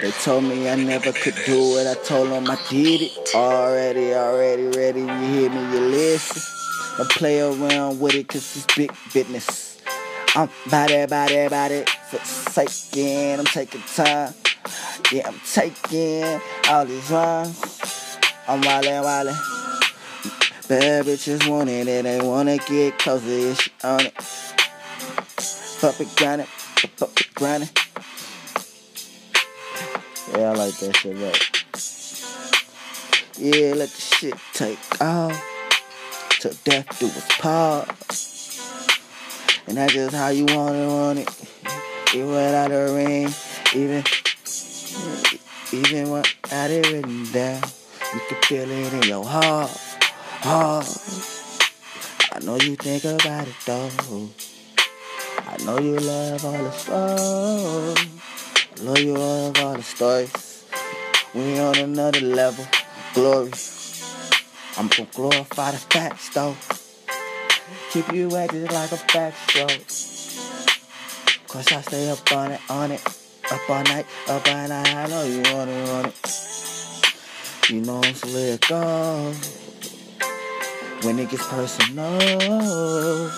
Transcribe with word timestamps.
They 0.00 0.10
told 0.10 0.44
me 0.44 0.68
I 0.68 0.74
never 0.76 1.10
could 1.10 1.34
do 1.46 1.78
it. 1.78 1.86
I 1.86 1.94
told 1.94 2.30
them 2.30 2.50
I 2.50 2.58
did 2.68 3.00
it. 3.00 3.34
Already, 3.34 4.14
already 4.14 4.66
ready. 4.66 5.00
You 5.00 5.06
hear 5.06 5.50
me? 5.50 5.60
You 5.72 5.80
listen. 5.80 6.42
Don't 6.98 7.10
play 7.10 7.40
around 7.40 7.98
with 7.98 8.14
it, 8.14 8.28
cause 8.28 8.56
it's 8.56 8.76
big 8.76 8.92
business. 9.14 9.78
I'm 10.34 10.50
it, 11.30 11.46
about 11.46 11.70
it. 11.70 11.88
Forsaken. 11.88 13.40
I'm 13.40 13.46
taking 13.46 13.80
time. 13.82 14.34
Yeah, 15.10 15.28
I'm 15.28 15.40
taking 15.50 16.40
all 16.68 16.84
these 16.84 17.10
runs. 17.10 18.18
I'm 18.46 18.60
wildin', 18.62 19.02
wildin'. 19.02 20.68
Bad 20.68 21.06
bitches 21.06 21.48
want 21.48 21.70
it, 21.70 21.88
and 21.88 22.06
they 22.06 22.20
wanna 22.20 22.58
get 22.58 22.98
closer. 22.98 23.26
Yeah, 23.26 23.54
she 23.54 23.70
on 23.82 24.00
it. 24.00 24.22
Fuck 25.80 26.00
it, 26.00 26.08
grind 26.16 26.42
it, 26.42 27.34
grind 27.34 27.62
it. 27.62 27.85
Yeah, 30.36 30.50
I 30.50 30.54
like 30.54 30.76
that 30.80 30.96
shit, 30.96 31.16
right? 31.16 31.42
Yeah, 33.38 33.74
let 33.74 33.88
the 33.88 34.00
shit 34.00 34.34
take 34.52 35.00
off. 35.00 35.42
Till 36.40 36.52
death 36.62 36.98
do 36.98 37.06
its 37.06 37.38
part. 37.38 37.88
And 39.66 39.78
that's 39.78 39.94
just 39.94 40.14
how 40.14 40.28
you 40.28 40.44
want 40.44 40.76
it, 40.76 40.86
want 40.86 41.18
it. 41.20 41.30
Even 42.14 42.28
without 42.28 42.68
the 42.68 42.92
ring, 42.92 43.32
even, 43.74 44.04
even 45.72 46.10
when 46.10 46.22
without 46.42 46.70
it 46.70 46.86
written 46.92 47.32
down, 47.32 47.62
you 48.12 48.20
can 48.28 48.42
feel 48.42 48.70
it 48.70 48.92
in 48.92 49.02
your 49.04 49.24
heart, 49.24 49.70
heart. 50.44 50.86
I 52.32 52.40
know 52.44 52.56
you 52.56 52.76
think 52.76 53.04
about 53.04 53.48
it 53.48 53.54
though. 53.64 53.90
I 55.46 55.56
know 55.64 55.78
you 55.78 55.96
love 55.96 56.44
all 56.44 56.52
the 56.52 56.70
stuff. 56.72 58.35
Know 58.82 58.94
you 58.94 59.14
love 59.14 59.58
all 59.58 59.74
the 59.74 59.82
stories. 59.82 60.64
We 61.34 61.58
on 61.58 61.76
another 61.76 62.20
level, 62.20 62.66
glory. 63.14 63.50
I'm 64.76 64.88
gonna 64.88 65.08
glorify 65.14 65.70
the 65.70 65.78
facts 65.78 66.28
though. 66.28 66.54
Keep 67.90 68.12
you 68.12 68.36
acting 68.36 68.66
like 68.66 68.92
a 68.92 68.98
fact 68.98 69.36
backstroke. 69.48 69.80
Cause 71.48 71.72
I 71.72 71.80
stay 71.80 72.10
up 72.10 72.32
on 72.32 72.52
it, 72.52 72.60
on 72.68 72.92
it. 72.92 73.02
Up 73.50 73.70
all 73.70 73.82
night, 73.84 74.06
up 74.28 74.46
all 74.46 74.68
night. 74.68 74.94
I 74.94 75.06
know 75.06 75.24
you 75.24 75.40
want 75.54 75.70
it, 75.70 75.88
want 75.88 76.06
it. 76.08 77.70
You 77.70 77.80
know 77.80 78.02
I'm 78.02 78.14
slick 78.14 78.60
go. 78.68 79.32
When 81.02 81.18
it 81.18 81.30
gets 81.30 81.48
personal. 81.48 83.30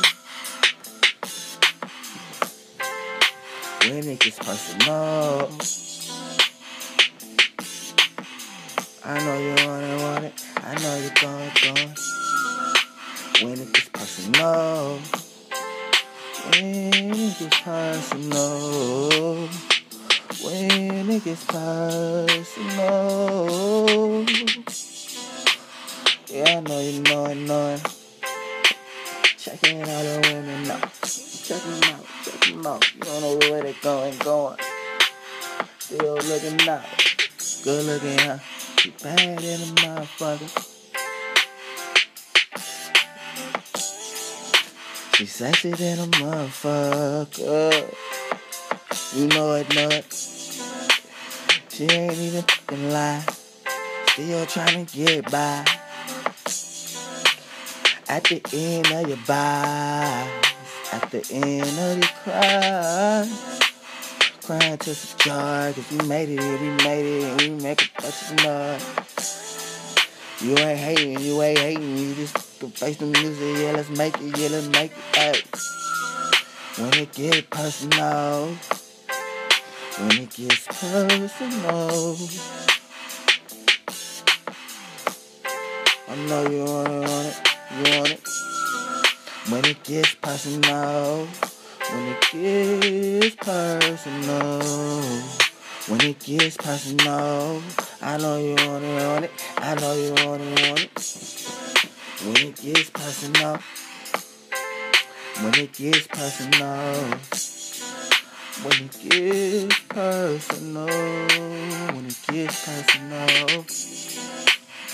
When 3.88 4.04
it 4.06 4.20
gets 4.20 4.38
personal. 4.38 5.48
I 9.02 9.18
know 9.24 9.38
you 9.38 9.54
want 9.66 9.82
it, 9.82 10.02
want 10.02 10.24
it. 10.26 10.34
I 10.58 10.74
know 10.74 10.94
you're 10.98 11.16
going, 11.22 11.50
going. 11.62 11.94
When 13.40 13.58
it 13.58 13.72
gets 13.72 13.88
personal. 13.88 15.00
When 16.52 16.92
it 17.14 17.38
gets 17.38 17.60
personal. 17.62 19.48
When 20.44 21.10
it 21.10 21.24
gets 21.24 21.44
personal. 21.46 22.28
Yeah, 26.28 26.58
I 26.58 26.60
know 26.60 26.80
you 26.80 27.00
know 27.04 27.24
it, 27.24 27.34
know 27.36 27.68
it. 27.70 27.80
Checking 29.38 29.80
out 29.80 30.02
the 30.02 30.20
women 30.30 30.70
out. 30.72 30.92
Check 31.48 31.62
them 31.62 31.82
out, 31.84 31.97
them 32.50 32.66
out. 32.66 32.94
You 32.94 33.00
don't 33.00 33.20
know 33.22 33.50
where 33.50 33.62
they 33.62 33.74
going, 33.82 34.18
going. 34.18 34.58
Still 35.78 36.14
looking 36.14 36.68
out. 36.68 36.84
Good 37.64 37.84
looking, 37.86 38.18
huh? 38.18 38.38
You 38.84 38.92
bad 39.02 39.42
in 39.42 39.60
a 39.60 39.64
motherfucker. 39.80 40.74
She 45.16 45.26
sexy 45.26 45.72
than 45.72 45.98
a 45.98 46.06
motherfucker. 46.06 47.94
You 49.16 49.26
know 49.28 49.54
it, 49.54 49.74
know 49.74 49.88
it. 49.88 50.14
She 51.70 51.84
ain't 51.84 52.18
even 52.18 52.42
fucking 52.42 52.90
lie. 52.90 53.24
Still 54.08 54.46
trying 54.46 54.86
to 54.86 54.96
get 54.96 55.30
by. 55.30 55.64
At 58.08 58.24
the 58.24 58.40
end 58.52 58.86
of 58.92 59.08
your 59.08 59.18
bye. 59.26 60.57
At 60.92 61.10
the 61.10 61.24
end 61.30 61.62
of 61.62 61.98
your 61.98 62.08
cry. 62.24 63.28
Crying 64.42 64.78
to 64.78 64.94
some 64.94 65.18
joy. 65.18 65.72
Cause 65.74 65.90
we 65.92 66.08
made 66.08 66.28
it, 66.30 66.60
we 66.60 66.70
made 66.84 67.06
it, 67.06 67.24
and 67.24 67.40
we 67.42 67.50
make 67.62 67.82
a 67.82 68.02
bunch 68.02 68.30
of 68.30 68.36
noise. 68.44 69.08
You 70.40 70.56
ain't 70.56 70.78
hating, 70.78 71.18
you 71.18 71.42
ain't 71.42 71.58
hating, 71.58 71.96
you 71.98 72.14
just 72.14 72.38
face 72.38 72.96
the 72.96 73.06
music, 73.06 73.58
yeah, 73.58 73.72
let's 73.72 73.90
make 73.90 74.14
it, 74.20 74.38
yeah, 74.38 74.48
let's 74.52 74.68
make 74.68 74.92
it, 74.92 75.16
hey. 75.16 75.42
When 76.80 76.94
it 76.94 77.12
gets 77.12 77.42
personal, 77.50 78.54
when 79.98 80.12
it 80.12 80.30
gets 80.30 80.64
personal, 80.68 82.16
I 86.06 86.14
know 86.28 86.48
you 86.48 86.64
want 86.64 87.07
When 89.58 89.72
it 89.72 89.82
gets 89.82 90.14
personal, 90.14 91.26
when 91.90 92.06
it 92.06 92.20
gets 92.30 93.34
personal, 93.34 94.62
when 95.88 96.00
it 96.00 96.20
gets 96.20 96.56
personal, 96.56 97.60
I 98.00 98.18
know 98.18 98.38
you 98.38 98.54
want 98.54 98.84
it, 98.84 99.08
want 99.08 99.24
it. 99.24 99.32
I 99.56 99.74
know 99.74 99.94
you 99.94 100.10
want 100.24 100.42
it, 100.42 100.68
want 100.68 100.84
it. 100.84 100.92
When 102.22 102.36
it 102.36 102.54
gets 102.54 102.90
personal, 102.90 103.58
when 105.42 105.54
it 105.56 105.72
gets 105.72 106.06
personal, 106.06 106.94
when 108.62 108.76
it 108.84 108.92
gets 109.10 109.80
personal, 109.88 110.86
when 111.96 112.06
it 112.06 112.18
gets 112.28 112.64
personal, 112.64 114.27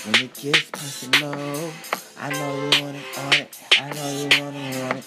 when 0.05 0.15
it 0.21 0.33
gets 0.35 0.69
personal, 0.69 1.71
I 2.19 2.29
know 2.29 2.55
you 2.55 2.83
want 2.83 2.95
it, 2.95 3.05
want 3.17 3.39
it. 3.39 3.49
I 3.79 3.89
know 3.89 4.09
you 4.11 4.29
want 4.39 4.55
it, 4.55 4.83
want 4.83 4.97
it. 4.99 5.05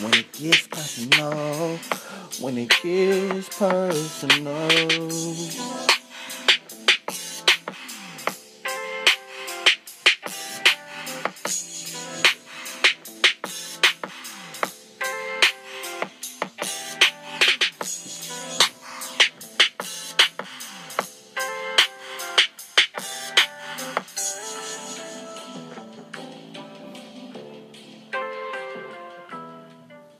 When 0.00 0.14
it 0.14 0.32
gets 0.32 0.66
personal, 0.68 1.78
when 2.40 2.56
it 2.56 2.72
gets 2.82 3.48
personal. 3.58 4.68